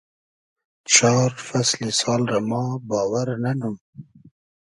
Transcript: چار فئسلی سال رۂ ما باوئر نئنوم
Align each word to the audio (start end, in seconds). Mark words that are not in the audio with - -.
چار 0.93 1.29
فئسلی 1.47 1.91
سال 2.01 2.21
رۂ 2.31 2.39
ما 2.49 2.61
باوئر 2.87 3.27
نئنوم 3.43 3.75